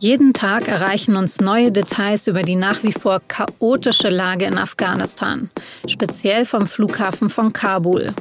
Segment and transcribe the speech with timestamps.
[0.00, 5.50] Jeden Tag erreichen uns neue Details über die nach wie vor chaotische Lage in Afghanistan,
[5.88, 8.12] speziell vom Flughafen von Kabul.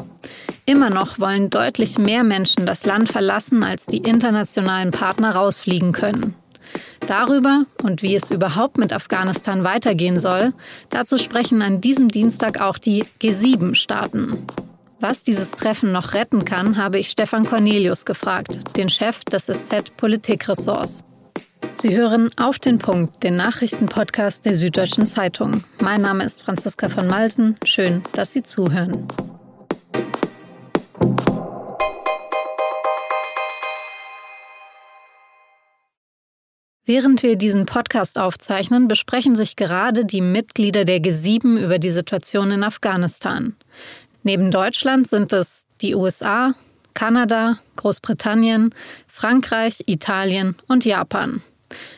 [0.65, 6.33] Immer noch wollen deutlich mehr Menschen das Land verlassen, als die internationalen Partner rausfliegen können.
[7.05, 10.53] Darüber und wie es überhaupt mit Afghanistan weitergehen soll,
[10.89, 14.47] dazu sprechen an diesem Dienstag auch die G7-Staaten.
[14.99, 19.95] Was dieses Treffen noch retten kann, habe ich Stefan Cornelius gefragt, den Chef des SZ
[19.95, 21.03] Politikressorts.
[21.71, 25.63] Sie hören auf den Punkt, den Nachrichtenpodcast der Süddeutschen Zeitung.
[25.79, 27.55] Mein Name ist Franziska von Malsen.
[27.63, 29.07] Schön, dass Sie zuhören.
[36.89, 42.49] Während wir diesen Podcast aufzeichnen, besprechen sich gerade die Mitglieder der G7 über die Situation
[42.49, 43.57] in Afghanistan.
[44.23, 46.53] Neben Deutschland sind es die USA,
[46.97, 48.73] Kanada, Großbritannien,
[49.05, 51.43] Frankreich, Italien und Japan.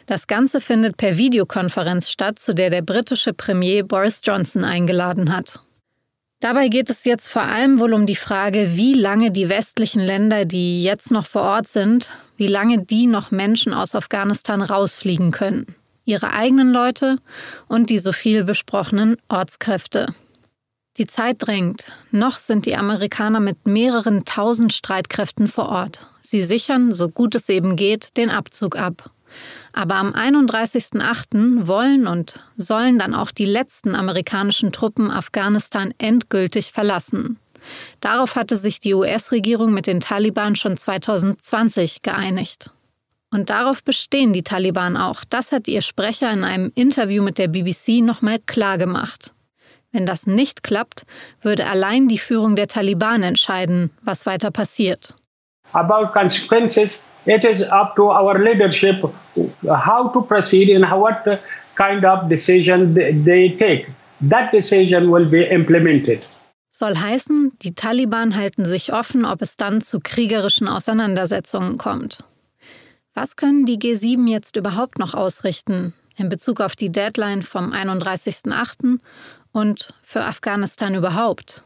[0.07, 5.61] Das Ganze findet per Videokonferenz statt, zu der der britische Premier Boris Johnson eingeladen hat.
[6.41, 10.43] Dabei geht es jetzt vor allem wohl um die Frage, wie lange die westlichen Länder,
[10.43, 15.75] die jetzt noch vor Ort sind, wie lange die noch Menschen aus Afghanistan rausfliegen können.
[16.03, 17.19] Ihre eigenen Leute
[17.69, 20.07] und die so viel besprochenen Ortskräfte.
[20.97, 21.91] Die Zeit drängt.
[22.11, 26.07] Noch sind die Amerikaner mit mehreren tausend Streitkräften vor Ort.
[26.21, 29.11] Sie sichern, so gut es eben geht, den Abzug ab.
[29.73, 31.67] Aber am 31.08.
[31.67, 37.39] wollen und sollen dann auch die letzten amerikanischen Truppen Afghanistan endgültig verlassen.
[38.01, 42.71] Darauf hatte sich die US-Regierung mit den Taliban schon 2020 geeinigt.
[43.31, 45.23] Und darauf bestehen die Taliban auch.
[45.23, 49.33] Das hat ihr Sprecher in einem Interview mit der BBC nochmal klargemacht.
[49.91, 51.05] Wenn das nicht klappt,
[51.41, 55.15] würde allein die Führung der Taliban entscheiden, was weiter passiert.
[55.73, 59.03] About consequences, it is up to our leadership
[59.67, 61.39] how to proceed and what
[61.75, 63.87] kind of decision they take.
[64.29, 66.21] That decision will be implemented.
[66.71, 72.23] Soll heißen, die Taliban halten sich offen, ob es dann zu kriegerischen Auseinandersetzungen kommt.
[73.15, 78.99] Was können die G7 jetzt überhaupt noch ausrichten in Bezug auf die Deadline vom 31.08.
[79.51, 81.63] und für Afghanistan überhaupt?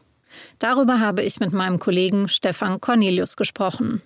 [0.58, 4.02] Darüber habe ich mit meinem Kollegen Stefan Cornelius gesprochen.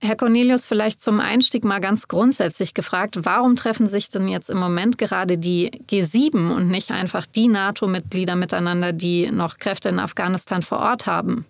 [0.00, 4.58] Herr Cornelius, vielleicht zum Einstieg mal ganz grundsätzlich gefragt, warum treffen sich denn jetzt im
[4.58, 10.62] Moment gerade die G7 und nicht einfach die NATO-Mitglieder miteinander, die noch Kräfte in Afghanistan
[10.62, 11.46] vor Ort haben?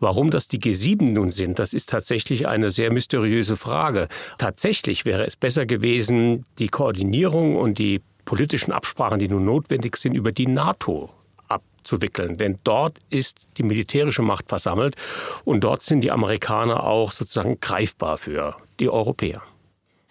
[0.00, 4.08] Warum das die G7 nun sind, das ist tatsächlich eine sehr mysteriöse Frage.
[4.36, 10.12] Tatsächlich wäre es besser gewesen, die Koordinierung und die politischen Absprachen, die nun notwendig sind,
[10.12, 11.08] über die NATO
[11.48, 12.36] abzuwickeln.
[12.36, 14.96] Denn dort ist die militärische Macht versammelt
[15.44, 19.40] und dort sind die Amerikaner auch sozusagen greifbar für die Europäer.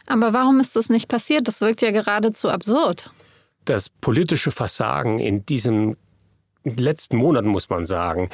[0.08, 1.48] Aber warum ist das nicht passiert?
[1.48, 3.12] Das wirkt ja geradezu absurd.
[3.66, 5.96] Das politische Versagen in diesen
[6.64, 8.32] letzten Monaten, muss man sagen,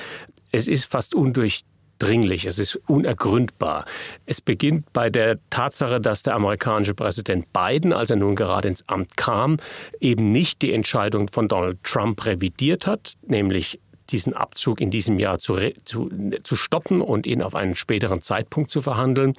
[0.53, 1.65] es ist fast undurch
[2.03, 3.85] dringlich, es ist unergründbar.
[4.25, 8.87] Es beginnt bei der Tatsache, dass der amerikanische Präsident Biden, als er nun gerade ins
[8.89, 9.57] Amt kam,
[9.99, 15.39] eben nicht die Entscheidung von Donald Trump revidiert hat, nämlich diesen Abzug in diesem Jahr
[15.39, 16.09] zu, zu,
[16.43, 19.33] zu stoppen und ihn auf einen späteren Zeitpunkt zu verhandeln.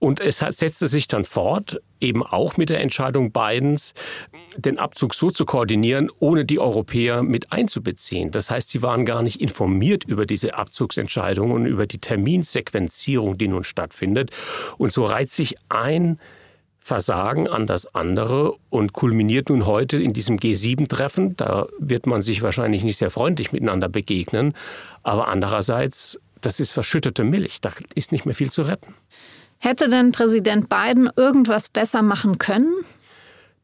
[0.00, 3.92] Und es setzte sich dann fort, eben auch mit der Entscheidung Bidens,
[4.56, 8.30] den Abzug so zu koordinieren, ohne die Europäer mit einzubeziehen.
[8.30, 13.48] Das heißt, sie waren gar nicht informiert über diese Abzugsentscheidung und über die Terminsequenzierung, die
[13.48, 14.30] nun stattfindet.
[14.78, 16.18] Und so reiht sich ein
[16.78, 21.36] Versagen an das andere und kulminiert nun heute in diesem G7-Treffen.
[21.36, 24.54] Da wird man sich wahrscheinlich nicht sehr freundlich miteinander begegnen.
[25.02, 27.60] Aber andererseits, das ist verschüttete Milch.
[27.60, 28.94] Da ist nicht mehr viel zu retten.
[29.62, 32.72] Hätte denn Präsident Biden irgendwas besser machen können?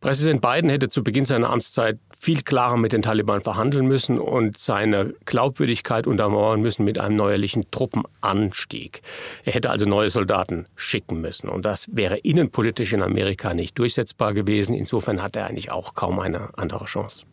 [0.00, 4.58] Präsident Biden hätte zu Beginn seiner Amtszeit viel klarer mit den Taliban verhandeln müssen und
[4.58, 9.00] seine Glaubwürdigkeit untermauern müssen mit einem neuerlichen Truppenanstieg.
[9.44, 11.48] Er hätte also neue Soldaten schicken müssen.
[11.48, 14.74] Und das wäre innenpolitisch in Amerika nicht durchsetzbar gewesen.
[14.74, 17.24] Insofern hat er eigentlich auch kaum eine andere Chance.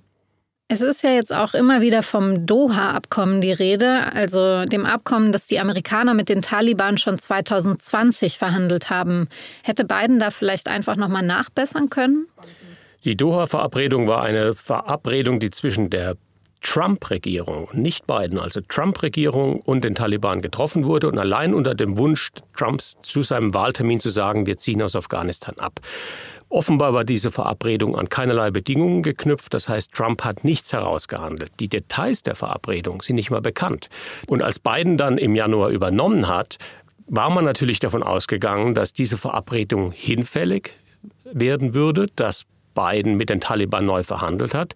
[0.69, 5.45] Es ist ja jetzt auch immer wieder vom Doha-Abkommen die Rede, also dem Abkommen, das
[5.45, 9.27] die Amerikaner mit den Taliban schon 2020 verhandelt haben.
[9.63, 12.25] Hätte Biden da vielleicht einfach nochmal nachbessern können?
[13.03, 16.15] Die Doha-Verabredung war eine Verabredung, die zwischen der
[16.63, 22.31] Trump-Regierung, nicht Biden, also Trump-Regierung und den Taliban getroffen wurde und allein unter dem Wunsch
[22.57, 25.81] Trumps zu seinem Wahltermin zu sagen, wir ziehen aus Afghanistan ab.
[26.49, 29.53] Offenbar war diese Verabredung an keinerlei Bedingungen geknüpft.
[29.53, 31.51] Das heißt, Trump hat nichts herausgehandelt.
[31.59, 33.89] Die Details der Verabredung sind nicht mal bekannt.
[34.27, 36.57] Und als Biden dann im Januar übernommen hat,
[37.07, 40.71] war man natürlich davon ausgegangen, dass diese Verabredung hinfällig
[41.25, 42.45] werden würde, dass
[42.75, 44.75] Biden mit den Taliban neu verhandelt hat.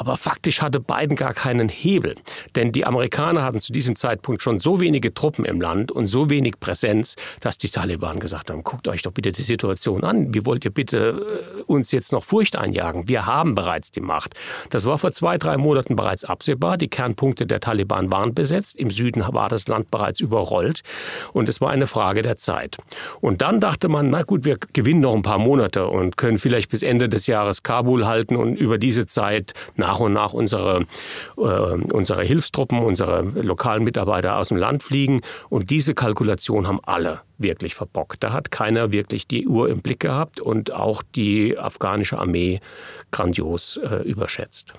[0.00, 2.14] Aber faktisch hatte Biden gar keinen Hebel.
[2.56, 6.30] Denn die Amerikaner hatten zu diesem Zeitpunkt schon so wenige Truppen im Land und so
[6.30, 10.32] wenig Präsenz, dass die Taliban gesagt haben, guckt euch doch bitte die Situation an.
[10.32, 13.08] Wie wollt ihr bitte äh, uns jetzt noch Furcht einjagen?
[13.08, 14.32] Wir haben bereits die Macht.
[14.70, 16.78] Das war vor zwei, drei Monaten bereits absehbar.
[16.78, 18.76] Die Kernpunkte der Taliban waren besetzt.
[18.76, 20.80] Im Süden war das Land bereits überrollt.
[21.34, 22.78] Und es war eine Frage der Zeit.
[23.20, 26.70] Und dann dachte man, na gut, wir gewinnen noch ein paar Monate und können vielleicht
[26.70, 30.86] bis Ende des Jahres Kabul halten und über diese Zeit nach nach und nach unsere,
[31.36, 35.20] äh, unsere Hilfstruppen, unsere lokalen Mitarbeiter aus dem Land fliegen.
[35.48, 38.22] Und diese Kalkulation haben alle wirklich verbockt.
[38.22, 42.60] Da hat keiner wirklich die Uhr im Blick gehabt und auch die afghanische Armee
[43.10, 44.74] grandios äh, überschätzt.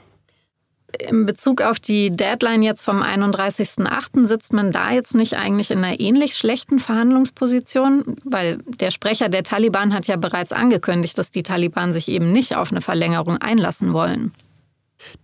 [1.00, 4.28] In Bezug auf die Deadline jetzt vom 31.08.
[4.28, 8.18] sitzt man da jetzt nicht eigentlich in einer ähnlich schlechten Verhandlungsposition?
[8.24, 12.56] Weil der Sprecher der Taliban hat ja bereits angekündigt, dass die Taliban sich eben nicht
[12.56, 14.34] auf eine Verlängerung einlassen wollen.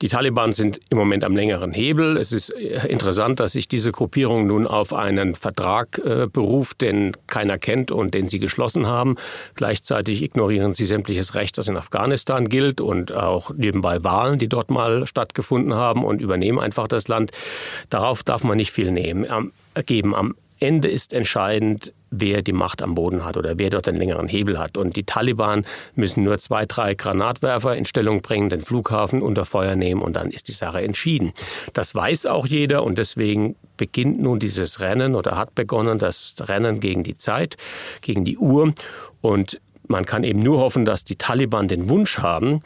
[0.01, 2.17] Die Taliban sind im Moment am längeren Hebel.
[2.17, 7.13] Es ist äh, interessant, dass sich diese Gruppierung nun auf einen Vertrag äh, beruft, den
[7.27, 9.15] keiner kennt und den sie geschlossen haben.
[9.55, 14.69] Gleichzeitig ignorieren sie sämtliches Recht, das in Afghanistan gilt und auch nebenbei Wahlen, die dort
[14.69, 17.31] mal stattgefunden haben und übernehmen einfach das Land.
[17.89, 19.51] Darauf darf man nicht viel nehmen, am,
[19.85, 20.15] geben.
[20.15, 24.27] Am Ende ist entscheidend, wer die Macht am Boden hat oder wer dort einen längeren
[24.27, 24.77] Hebel hat.
[24.77, 25.65] Und die Taliban
[25.95, 30.31] müssen nur zwei, drei Granatwerfer in Stellung bringen, den Flughafen unter Feuer nehmen und dann
[30.31, 31.33] ist die Sache entschieden.
[31.73, 36.79] Das weiß auch jeder und deswegen beginnt nun dieses Rennen oder hat begonnen das Rennen
[36.79, 37.57] gegen die Zeit,
[38.01, 38.73] gegen die Uhr.
[39.21, 42.61] Und man kann eben nur hoffen, dass die Taliban den Wunsch haben,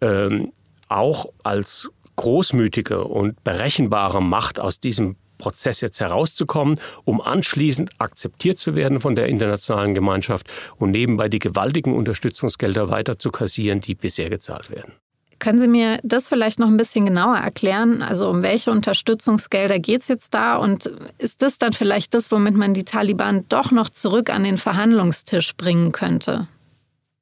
[0.00, 0.52] ähm,
[0.88, 8.74] auch als großmütige und berechenbare Macht aus diesem Prozess jetzt herauszukommen, um anschließend akzeptiert zu
[8.74, 10.46] werden von der internationalen Gemeinschaft
[10.76, 14.92] und nebenbei die gewaltigen Unterstützungsgelder weiter zu kassieren, die bisher gezahlt werden.
[15.38, 18.02] Können Sie mir das vielleicht noch ein bisschen genauer erklären?
[18.02, 20.56] Also um welche Unterstützungsgelder geht es jetzt da?
[20.56, 24.56] Und ist das dann vielleicht das, womit man die Taliban doch noch zurück an den
[24.56, 26.48] Verhandlungstisch bringen könnte?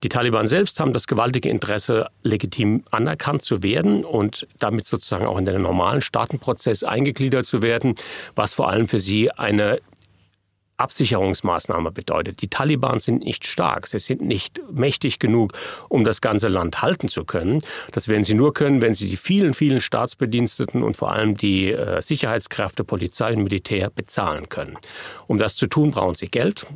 [0.03, 5.39] Die Taliban selbst haben das gewaltige Interesse, legitim anerkannt zu werden und damit sozusagen auch
[5.39, 7.95] in den normalen Staatenprozess eingegliedert zu werden,
[8.35, 9.81] was vor allem für sie eine
[10.77, 12.43] Absicherungsmaßnahme bedeutet.
[12.43, 15.53] Die Taliban sind nicht stark, sie sind nicht mächtig genug,
[15.89, 17.63] um das ganze Land halten zu können.
[17.93, 21.71] Das werden sie nur können, wenn sie die vielen, vielen Staatsbediensteten und vor allem die
[21.71, 24.77] äh, Sicherheitskräfte, Polizei und Militär bezahlen können.
[25.27, 26.67] Um das zu tun, brauchen sie Geld.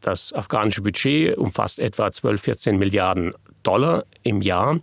[0.00, 4.80] Das afghanische Budget umfasst etwa 12, 14 Milliarden Dollar im Jahr.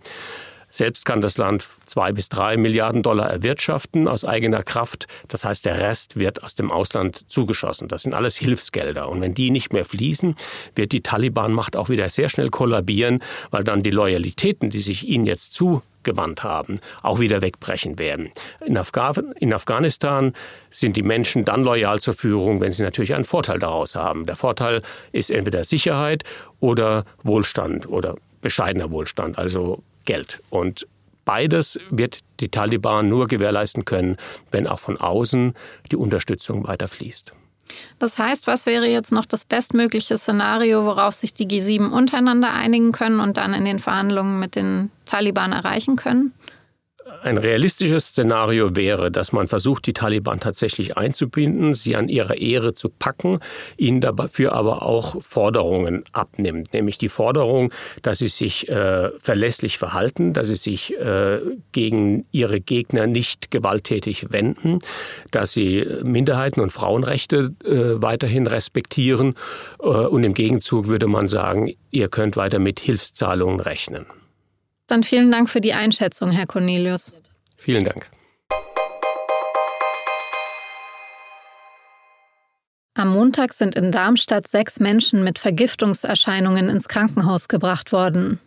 [0.74, 5.06] Selbst kann das Land zwei bis drei Milliarden Dollar erwirtschaften aus eigener Kraft.
[5.28, 7.86] Das heißt, der Rest wird aus dem Ausland zugeschossen.
[7.86, 9.08] Das sind alles Hilfsgelder.
[9.08, 10.34] Und wenn die nicht mehr fließen,
[10.74, 13.22] wird die Taliban-Macht auch wieder sehr schnell kollabieren,
[13.52, 18.30] weil dann die Loyalitäten, die sich ihnen jetzt zu gewandt haben, auch wieder wegbrechen werden.
[18.66, 20.32] In, Afghan in, Afghanistan
[20.72, 24.26] sind die Menschen dann loyal zur Führung, wenn sie natürlich einen Vorteil daraus haben.
[24.26, 24.82] Der Vorteil
[25.12, 26.24] ist entweder Sicherheit
[26.58, 30.40] oder Wohlstand oder bescheidener Wohlstand, also Geld.
[30.50, 30.86] Und
[31.24, 34.16] beides wird die Taliban nur gewährleisten können,
[34.50, 35.54] wenn auch von außen
[35.90, 37.32] die Unterstützung weiter fließt.
[37.98, 42.92] Das heißt, was wäre jetzt noch das bestmögliche Szenario, worauf sich die G7 untereinander einigen
[42.92, 46.34] können und dann in den Verhandlungen mit den Taliban erreichen können?
[47.22, 52.74] Ein realistisches Szenario wäre, dass man versucht, die Taliban tatsächlich einzubinden, sie an ihrer Ehre
[52.74, 53.40] zu packen,
[53.76, 56.72] ihnen dafür aber auch Forderungen abnimmt.
[56.72, 61.40] Nämlich die Forderung, dass sie sich äh, verlässlich verhalten, dass sie sich äh,
[61.72, 64.78] gegen ihre Gegner nicht gewalttätig wenden,
[65.30, 69.34] dass sie Minderheiten und Frauenrechte äh, weiterhin respektieren.
[69.80, 74.06] Äh, und im Gegenzug würde man sagen, ihr könnt weiter mit Hilfszahlungen rechnen.
[74.86, 77.12] Dann vielen Dank für die Einschätzung, Herr Cornelius.
[77.56, 78.10] Vielen Dank.
[82.96, 88.38] Am Montag sind in Darmstadt sechs Menschen mit Vergiftungserscheinungen ins Krankenhaus gebracht worden.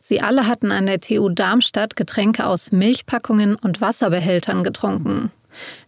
[0.00, 5.30] Sie alle hatten an der TU Darmstadt Getränke aus Milchpackungen und Wasserbehältern getrunken.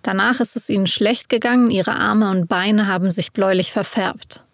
[0.03, 4.45] Danach ist es ihnen schlecht gegangen, ihre Arme und Beine haben sich bläulich verfärbt.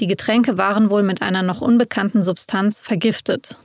[0.00, 3.60] Die Getränke waren wohl mit einer noch unbekannten Substanz vergiftet.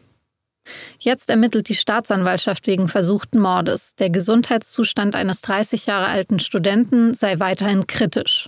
[1.00, 3.96] Jetzt ermittelt die Staatsanwaltschaft wegen versuchten Mordes.
[3.96, 8.48] Der Gesundheitszustand eines 30 Jahre alten Studenten sei weiterhin kritisch.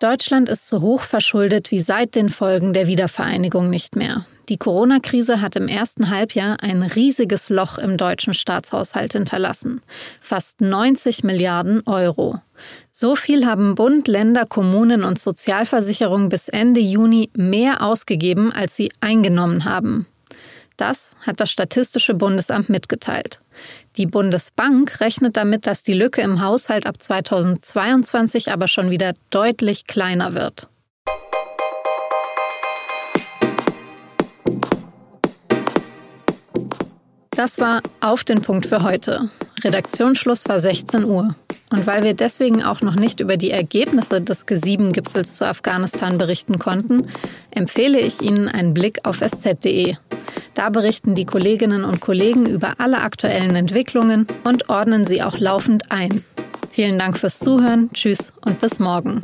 [0.00, 4.24] Deutschland ist so hoch verschuldet wie seit den Folgen der Wiedervereinigung nicht mehr.
[4.48, 9.82] Die Corona-Krise hat im ersten Halbjahr ein riesiges Loch im deutschen Staatshaushalt hinterlassen.
[10.22, 12.40] Fast 90 Milliarden Euro.
[12.90, 18.90] So viel haben Bund, Länder, Kommunen und Sozialversicherung bis Ende Juni mehr ausgegeben, als sie
[19.00, 20.06] eingenommen haben.
[20.78, 23.40] Das hat das Statistische Bundesamt mitgeteilt.
[23.96, 29.86] Die Bundesbank rechnet damit, dass die Lücke im Haushalt ab 2022 aber schon wieder deutlich
[29.86, 30.68] kleiner wird.
[37.30, 39.30] Das war auf den Punkt für heute.
[39.64, 41.34] Redaktionsschluss war 16 Uhr.
[41.70, 46.58] Und weil wir deswegen auch noch nicht über die Ergebnisse des G7-Gipfels zu Afghanistan berichten
[46.58, 47.08] konnten,
[47.50, 49.96] empfehle ich Ihnen einen Blick auf sz.de.
[50.54, 55.90] Da berichten die Kolleginnen und Kollegen über alle aktuellen Entwicklungen und ordnen sie auch laufend
[55.90, 56.24] ein.
[56.70, 59.22] Vielen Dank fürs Zuhören, tschüss und bis morgen.